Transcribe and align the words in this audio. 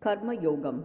Karma 0.00 0.34
Yogam. 0.34 0.84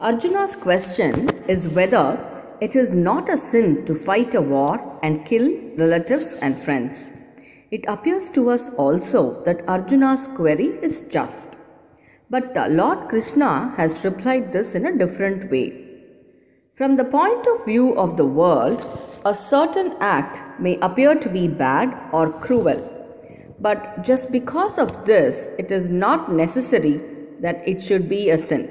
Arjuna's 0.00 0.54
question 0.56 1.28
is 1.48 1.68
whether 1.68 2.18
it 2.60 2.76
is 2.76 2.94
not 2.94 3.28
a 3.28 3.36
sin 3.36 3.84
to 3.86 3.94
fight 3.94 4.34
a 4.34 4.40
war 4.40 4.98
and 5.02 5.26
kill 5.26 5.50
relatives 5.76 6.36
and 6.40 6.56
friends. 6.56 7.12
It 7.70 7.84
appears 7.86 8.30
to 8.30 8.50
us 8.50 8.70
also 8.70 9.42
that 9.44 9.68
Arjuna's 9.68 10.26
query 10.28 10.68
is 10.82 11.02
just. 11.10 11.50
But 12.30 12.54
Lord 12.70 13.08
Krishna 13.08 13.74
has 13.76 14.04
replied 14.04 14.52
this 14.52 14.74
in 14.74 14.86
a 14.86 14.96
different 14.96 15.50
way. 15.50 15.84
From 16.74 16.96
the 16.96 17.04
point 17.04 17.46
of 17.46 17.64
view 17.64 17.98
of 17.98 18.16
the 18.16 18.24
world, 18.24 18.86
a 19.24 19.34
certain 19.34 19.94
act 20.00 20.60
may 20.60 20.78
appear 20.80 21.14
to 21.14 21.28
be 21.28 21.48
bad 21.48 21.96
or 22.12 22.30
cruel. 22.30 22.97
But 23.60 24.04
just 24.04 24.30
because 24.30 24.78
of 24.78 25.04
this, 25.04 25.48
it 25.58 25.72
is 25.72 25.88
not 25.88 26.32
necessary 26.32 27.00
that 27.40 27.66
it 27.66 27.82
should 27.82 28.08
be 28.08 28.30
a 28.30 28.38
sin. 28.38 28.70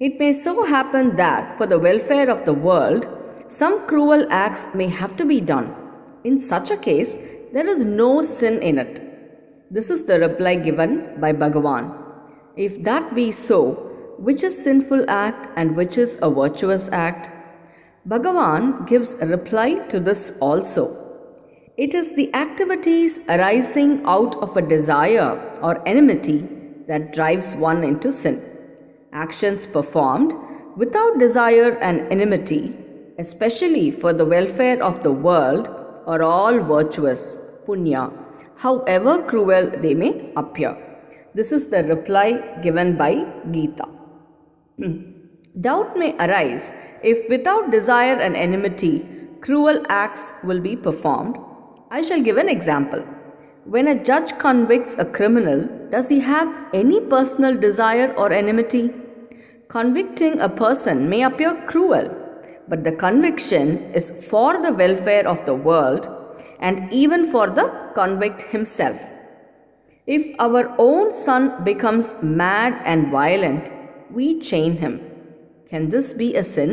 It 0.00 0.18
may 0.18 0.32
so 0.32 0.64
happen 0.64 1.16
that, 1.16 1.56
for 1.56 1.66
the 1.66 1.78
welfare 1.78 2.28
of 2.28 2.44
the 2.44 2.52
world, 2.52 3.06
some 3.48 3.86
cruel 3.86 4.26
acts 4.30 4.66
may 4.74 4.88
have 4.88 5.16
to 5.18 5.24
be 5.24 5.40
done. 5.40 5.74
In 6.24 6.40
such 6.40 6.70
a 6.70 6.76
case, 6.76 7.16
there 7.52 7.68
is 7.68 7.84
no 7.84 8.22
sin 8.22 8.60
in 8.62 8.78
it. 8.78 9.00
This 9.70 9.90
is 9.90 10.06
the 10.06 10.18
reply 10.18 10.56
given 10.56 11.20
by 11.20 11.32
Bhagavan. 11.32 11.96
If 12.56 12.82
that 12.84 13.14
be 13.14 13.30
so, 13.30 13.88
which 14.18 14.42
is 14.42 14.62
sinful 14.62 15.04
act 15.08 15.52
and 15.56 15.76
which 15.76 15.96
is 15.98 16.18
a 16.22 16.30
virtuous 16.30 16.88
act? 16.92 17.30
Bhagavan 18.08 18.88
gives 18.88 19.14
a 19.14 19.26
reply 19.26 19.74
to 19.88 20.00
this 20.00 20.36
also. 20.40 21.01
It 21.78 21.94
is 21.94 22.14
the 22.14 22.34
activities 22.34 23.20
arising 23.30 24.02
out 24.04 24.36
of 24.42 24.54
a 24.58 24.60
desire 24.60 25.38
or 25.62 25.86
enmity 25.88 26.46
that 26.86 27.14
drives 27.14 27.54
one 27.54 27.82
into 27.82 28.12
sin. 28.12 28.44
Actions 29.10 29.66
performed 29.66 30.34
without 30.76 31.18
desire 31.18 31.78
and 31.78 32.12
enmity, 32.12 32.74
especially 33.18 33.90
for 33.90 34.12
the 34.12 34.26
welfare 34.26 34.82
of 34.82 35.02
the 35.02 35.12
world, 35.12 35.68
are 36.06 36.22
all 36.22 36.58
virtuous, 36.62 37.38
punya, 37.66 38.12
however 38.56 39.22
cruel 39.22 39.70
they 39.80 39.94
may 39.94 40.30
appear. 40.36 40.76
This 41.34 41.52
is 41.52 41.68
the 41.68 41.84
reply 41.84 42.60
given 42.62 42.98
by 42.98 43.24
Gita. 43.50 43.84
Hmm. 44.76 44.96
Doubt 45.58 45.96
may 45.96 46.14
arise 46.18 46.70
if 47.02 47.30
without 47.30 47.70
desire 47.70 48.16
and 48.16 48.36
enmity, 48.36 49.06
cruel 49.40 49.82
acts 49.88 50.34
will 50.44 50.60
be 50.60 50.76
performed. 50.76 51.38
I 51.94 52.00
shall 52.00 52.22
give 52.22 52.38
an 52.38 52.48
example. 52.48 53.00
When 53.66 53.86
a 53.86 54.02
judge 54.02 54.38
convicts 54.38 54.94
a 54.96 55.04
criminal, 55.04 55.68
does 55.90 56.08
he 56.08 56.20
have 56.20 56.48
any 56.72 57.00
personal 57.00 57.54
desire 57.54 58.14
or 58.14 58.32
enmity? 58.32 58.90
Convicting 59.68 60.40
a 60.40 60.48
person 60.48 61.10
may 61.10 61.22
appear 61.22 61.54
cruel, 61.66 62.08
but 62.66 62.82
the 62.82 62.92
conviction 62.92 63.92
is 63.92 64.26
for 64.30 64.62
the 64.62 64.72
welfare 64.72 65.28
of 65.28 65.44
the 65.44 65.54
world 65.54 66.08
and 66.60 66.90
even 66.90 67.30
for 67.30 67.50
the 67.50 67.70
convict 67.94 68.40
himself. 68.40 68.98
If 70.06 70.34
our 70.38 70.74
own 70.78 71.12
son 71.12 71.62
becomes 71.62 72.14
mad 72.22 72.80
and 72.86 73.10
violent, 73.12 73.70
we 74.10 74.40
chain 74.40 74.78
him. 74.78 74.98
Can 75.68 75.90
this 75.90 76.14
be 76.14 76.36
a 76.36 76.42
sin? 76.42 76.70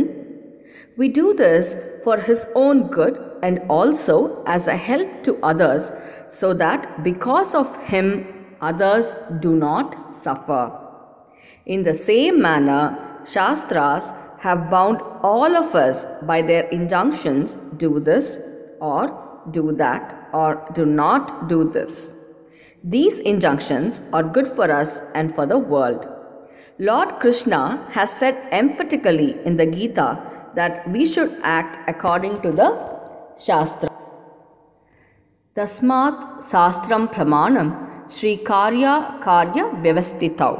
We 0.96 1.10
do 1.10 1.34
this 1.34 1.76
for 2.06 2.22
his 2.22 2.46
own 2.56 2.88
good 2.88 3.29
and 3.42 3.60
also 3.70 4.44
as 4.46 4.68
a 4.68 4.76
help 4.76 5.24
to 5.24 5.38
others 5.44 5.92
so 6.30 6.54
that 6.54 7.04
because 7.04 7.56
of 7.56 7.76
him 7.84 8.28
others 8.62 9.16
do 9.40 9.56
not 9.56 10.18
suffer. 10.18 10.72
In 11.66 11.84
the 11.84 11.94
same 11.94 12.42
manner, 12.42 12.98
Shastras 13.28 14.04
have 14.40 14.70
bound 14.70 15.02
all 15.22 15.56
of 15.56 15.76
us 15.76 16.06
by 16.24 16.42
their 16.42 16.64
injunctions 16.70 17.58
do 17.78 18.00
this 18.00 18.38
or 18.80 19.44
do 19.52 19.72
that 19.74 20.30
or 20.34 20.70
do 20.74 20.86
not 20.86 21.48
do 21.48 21.70
this. 21.70 22.14
These 22.84 23.20
injunctions 23.20 24.02
are 24.14 24.24
good 24.24 24.48
for 24.48 24.72
us 24.72 25.00
and 25.14 25.36
for 25.36 25.46
the 25.46 25.58
world. 25.58 26.08
Lord 26.78 27.20
Krishna 27.20 27.86
has 27.92 28.10
said 28.10 28.42
emphatically 28.54 29.38
in 29.44 29.58
the 29.58 29.66
Gita 29.66 30.18
that 30.56 30.90
we 30.90 31.06
should 31.06 31.38
act 31.44 31.90
according 31.90 32.42
to 32.42 32.52
the 32.52 32.99
ಶಾಸ್ತ್ರ 33.48 33.90
ತಸ್ಮಾತ್ 35.58 36.26
ಶಾಸ್ತ್ರಂ 36.52 37.04
ಪ್ರಮಾಣಂ 37.16 37.70
ಶ್ರೀ 38.18 38.34
ಕಾರ್ಯ 38.52 38.88
ಕಾರ್ಯ 39.28 39.62
ವ್ಯವಸ್ಥಿತೌ 39.86 40.56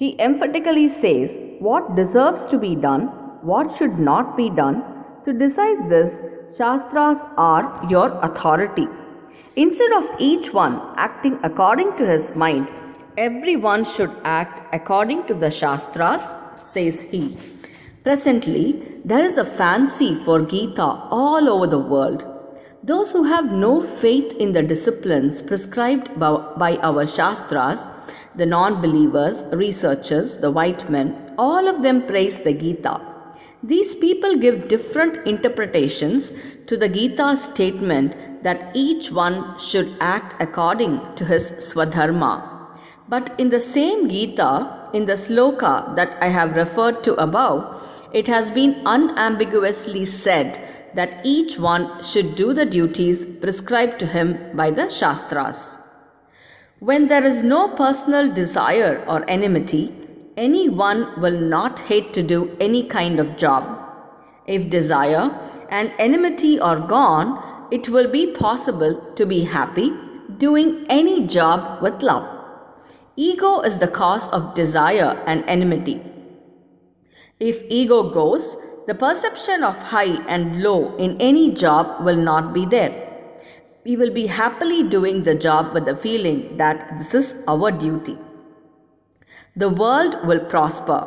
He 0.00 0.08
emphatically 0.26 0.88
says 1.02 1.30
what 1.60 1.94
deserves 1.94 2.42
to 2.50 2.58
be 2.58 2.70
done, 2.74 3.02
what 3.42 3.66
should 3.76 3.98
not 3.98 4.28
be 4.38 4.46
done. 4.48 4.78
To 5.24 5.32
decide 5.42 5.80
this, 5.90 6.12
Shastras 6.58 7.18
are 7.36 7.64
your 7.90 8.08
authority. 8.28 8.86
Instead 9.56 9.92
of 9.92 10.06
each 10.18 10.54
one 10.54 10.76
acting 10.96 11.38
according 11.42 11.90
to 11.98 12.06
his 12.06 12.34
mind, 12.34 12.66
everyone 13.18 13.84
should 13.84 14.14
act 14.24 14.56
according 14.72 15.20
to 15.24 15.34
the 15.34 15.50
Shastras, 15.50 16.24
says 16.62 16.98
he. 17.12 17.24
Presently, 18.10 18.82
there 19.04 19.24
is 19.24 19.38
a 19.38 19.44
fancy 19.44 20.16
for 20.16 20.40
Gita 20.40 20.82
all 21.18 21.48
over 21.48 21.68
the 21.68 21.78
world. 21.78 22.24
Those 22.82 23.12
who 23.12 23.22
have 23.22 23.52
no 23.52 23.86
faith 23.86 24.32
in 24.40 24.52
the 24.52 24.64
disciplines 24.64 25.40
prescribed 25.40 26.18
by 26.18 26.76
our 26.82 27.06
Shastras, 27.06 27.86
the 28.34 28.46
non 28.46 28.82
believers, 28.82 29.44
researchers, 29.52 30.38
the 30.38 30.50
white 30.50 30.90
men, 30.90 31.32
all 31.38 31.68
of 31.68 31.84
them 31.84 32.04
praise 32.04 32.38
the 32.38 32.52
Gita. 32.52 33.00
These 33.62 33.94
people 33.94 34.38
give 34.38 34.66
different 34.66 35.24
interpretations 35.24 36.32
to 36.66 36.76
the 36.76 36.88
Gita 36.88 37.36
statement 37.36 38.42
that 38.42 38.74
each 38.74 39.12
one 39.12 39.56
should 39.60 39.96
act 40.00 40.34
according 40.40 41.00
to 41.14 41.26
his 41.26 41.52
swadharma. 41.52 42.34
But 43.08 43.38
in 43.38 43.50
the 43.50 43.60
same 43.60 44.08
Gita, 44.08 44.79
in 44.92 45.06
the 45.06 45.14
sloka 45.14 45.94
that 45.96 46.16
I 46.20 46.28
have 46.28 46.56
referred 46.56 47.02
to 47.04 47.14
above, 47.14 47.82
it 48.12 48.26
has 48.26 48.50
been 48.50 48.82
unambiguously 48.84 50.04
said 50.04 50.60
that 50.94 51.24
each 51.24 51.58
one 51.58 52.02
should 52.02 52.34
do 52.34 52.52
the 52.52 52.66
duties 52.66 53.24
prescribed 53.40 54.00
to 54.00 54.06
him 54.06 54.56
by 54.56 54.70
the 54.70 54.88
Shastras. 54.88 55.78
When 56.80 57.08
there 57.08 57.24
is 57.24 57.42
no 57.42 57.68
personal 57.68 58.32
desire 58.32 59.04
or 59.06 59.28
enmity, 59.28 59.94
any 60.36 60.68
one 60.68 61.20
will 61.20 61.38
not 61.38 61.80
hate 61.80 62.12
to 62.14 62.22
do 62.22 62.56
any 62.58 62.84
kind 62.84 63.20
of 63.20 63.36
job. 63.36 63.78
If 64.46 64.70
desire 64.70 65.30
and 65.68 65.92
enmity 65.98 66.58
are 66.58 66.80
gone, 66.80 67.68
it 67.70 67.88
will 67.88 68.10
be 68.10 68.32
possible 68.32 69.12
to 69.14 69.26
be 69.26 69.44
happy 69.44 69.92
doing 70.38 70.86
any 70.88 71.26
job 71.26 71.82
with 71.82 72.02
love. 72.02 72.39
Ego 73.22 73.60
is 73.60 73.78
the 73.80 73.86
cause 73.86 74.28
of 74.30 74.54
desire 74.54 75.22
and 75.26 75.44
enmity. 75.46 76.00
If 77.38 77.62
ego 77.68 77.98
goes, 78.08 78.56
the 78.86 78.94
perception 78.94 79.62
of 79.62 79.76
high 79.90 80.14
and 80.34 80.62
low 80.62 80.96
in 80.96 81.20
any 81.20 81.52
job 81.52 82.02
will 82.02 82.16
not 82.16 82.54
be 82.54 82.64
there. 82.64 82.94
We 83.84 83.98
will 83.98 84.10
be 84.10 84.26
happily 84.28 84.88
doing 84.88 85.24
the 85.24 85.34
job 85.34 85.74
with 85.74 85.84
the 85.84 85.96
feeling 85.96 86.56
that 86.56 86.98
this 86.98 87.12
is 87.12 87.34
our 87.46 87.70
duty. 87.70 88.16
The 89.54 89.68
world 89.68 90.16
will 90.26 90.40
prosper. 90.40 91.00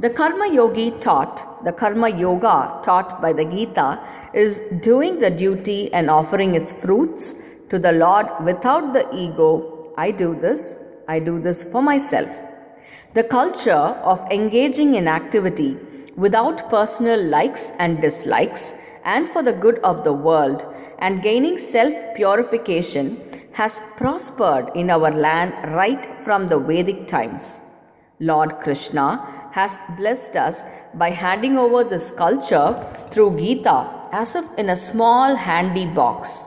The 0.00 0.10
Karma 0.10 0.52
Yogi 0.52 0.90
taught, 0.90 1.64
the 1.64 1.72
Karma 1.72 2.08
Yoga 2.08 2.80
taught 2.82 3.22
by 3.22 3.32
the 3.32 3.44
Gita, 3.44 4.00
is 4.34 4.60
doing 4.82 5.20
the 5.20 5.30
duty 5.30 5.92
and 5.92 6.10
offering 6.10 6.56
its 6.56 6.72
fruits 6.72 7.34
to 7.70 7.78
the 7.78 7.92
Lord 7.92 8.26
without 8.44 8.92
the 8.92 9.08
ego. 9.14 9.92
I 9.96 10.10
do 10.10 10.34
this, 10.34 10.76
I 11.08 11.18
do 11.18 11.38
this 11.38 11.64
for 11.64 11.82
myself. 11.82 12.30
The 13.14 13.24
culture 13.24 13.72
of 14.12 14.20
engaging 14.30 14.94
in 14.94 15.06
activity 15.08 15.76
without 16.16 16.70
personal 16.70 17.22
likes 17.22 17.72
and 17.78 18.00
dislikes 18.00 18.72
and 19.04 19.28
for 19.28 19.42
the 19.42 19.52
good 19.52 19.78
of 19.80 20.02
the 20.04 20.12
world 20.12 20.64
and 20.98 21.22
gaining 21.22 21.58
self 21.58 21.94
purification 22.14 23.20
has 23.52 23.80
prospered 23.96 24.70
in 24.74 24.90
our 24.90 25.10
land 25.10 25.52
right 25.74 26.06
from 26.24 26.48
the 26.48 26.58
Vedic 26.58 27.06
times. 27.06 27.60
Lord 28.18 28.60
Krishna 28.60 29.50
has 29.52 29.76
blessed 29.98 30.36
us 30.36 30.64
by 30.94 31.10
handing 31.10 31.58
over 31.58 31.84
this 31.84 32.10
culture 32.12 32.68
through 33.10 33.38
Gita 33.38 34.08
as 34.12 34.34
if 34.34 34.44
in 34.56 34.70
a 34.70 34.76
small 34.76 35.36
handy 35.36 35.86
box. 35.86 36.46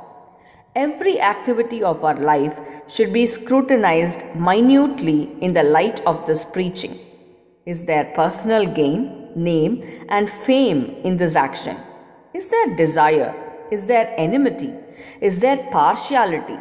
Every 0.79 1.19
activity 1.19 1.81
of 1.81 2.03
our 2.03 2.19
life 2.19 2.59
should 2.87 3.11
be 3.11 3.25
scrutinized 3.25 4.23
minutely 4.35 5.31
in 5.41 5.53
the 5.53 5.63
light 5.63 6.01
of 6.01 6.27
this 6.27 6.45
preaching. 6.45 6.99
Is 7.65 7.85
there 7.85 8.11
personal 8.13 8.67
gain, 8.67 9.29
name, 9.35 10.05
and 10.07 10.29
fame 10.29 10.97
in 11.03 11.17
this 11.17 11.35
action? 11.35 11.77
Is 12.35 12.49
there 12.49 12.75
desire? 12.75 13.33
Is 13.71 13.87
there 13.87 14.13
enmity? 14.17 14.71
Is 15.19 15.39
there 15.39 15.67
partiality? 15.71 16.59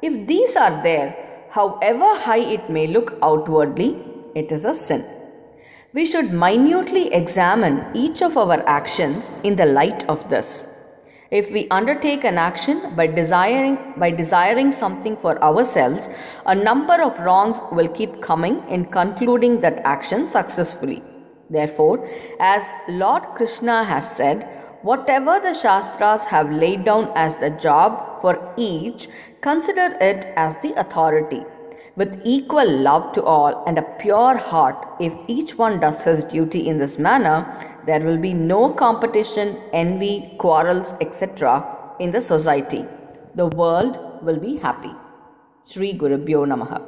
If 0.00 0.26
these 0.26 0.56
are 0.56 0.82
there, 0.82 1.14
however 1.50 2.14
high 2.14 2.46
it 2.56 2.70
may 2.70 2.86
look 2.86 3.18
outwardly, 3.22 3.98
it 4.34 4.50
is 4.50 4.64
a 4.64 4.72
sin. 4.72 5.04
We 5.92 6.06
should 6.06 6.32
minutely 6.32 7.12
examine 7.12 7.94
each 7.94 8.22
of 8.22 8.38
our 8.38 8.66
actions 8.66 9.30
in 9.44 9.56
the 9.56 9.66
light 9.66 10.08
of 10.08 10.30
this. 10.30 10.64
If 11.30 11.50
we 11.52 11.68
undertake 11.68 12.24
an 12.24 12.38
action 12.38 12.94
by 12.96 13.06
desiring 13.06 13.76
by 13.98 14.10
desiring 14.10 14.72
something 14.72 15.14
for 15.18 15.42
ourselves, 15.42 16.08
a 16.46 16.54
number 16.54 17.02
of 17.02 17.18
wrongs 17.18 17.58
will 17.70 17.88
keep 17.88 18.22
coming 18.22 18.66
in 18.66 18.86
concluding 18.86 19.60
that 19.60 19.82
action 19.84 20.26
successfully. 20.26 21.02
Therefore, 21.50 22.08
as 22.40 22.64
Lord 22.88 23.24
Krishna 23.34 23.84
has 23.84 24.10
said, 24.10 24.48
whatever 24.80 25.38
the 25.38 25.52
Shastras 25.52 26.24
have 26.24 26.50
laid 26.50 26.86
down 26.86 27.12
as 27.14 27.36
the 27.36 27.50
job 27.50 28.22
for 28.22 28.54
each, 28.56 29.08
consider 29.42 29.98
it 30.00 30.32
as 30.34 30.56
the 30.62 30.72
authority. 30.80 31.44
With 31.96 32.22
equal 32.24 32.70
love 32.70 33.12
to 33.14 33.22
all 33.24 33.64
and 33.66 33.76
a 33.76 33.82
pure 33.82 34.36
heart, 34.36 34.86
if 35.00 35.12
each 35.26 35.58
one 35.58 35.80
does 35.80 36.04
his 36.04 36.22
duty 36.24 36.68
in 36.68 36.78
this 36.78 36.96
manner, 36.96 37.44
there 37.88 38.00
will 38.06 38.18
be 38.28 38.32
no 38.34 38.60
competition, 38.84 39.56
envy, 39.72 40.14
quarrels, 40.38 40.92
etc. 41.00 41.64
in 41.98 42.10
the 42.10 42.20
society. 42.20 42.84
The 43.34 43.46
world 43.46 43.98
will 44.22 44.40
be 44.48 44.56
happy. 44.66 44.92
Sri 45.64 45.92
Gurubhyo 46.02 46.40
Namaha. 46.52 46.80